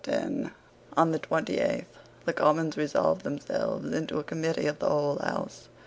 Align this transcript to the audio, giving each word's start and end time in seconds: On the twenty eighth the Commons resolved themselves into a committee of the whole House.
On 0.97 1.11
the 1.11 1.19
twenty 1.19 1.59
eighth 1.59 1.95
the 2.25 2.33
Commons 2.33 2.75
resolved 2.75 3.21
themselves 3.23 3.93
into 3.93 4.17
a 4.17 4.23
committee 4.23 4.65
of 4.65 4.79
the 4.79 4.89
whole 4.89 5.19
House. 5.19 5.69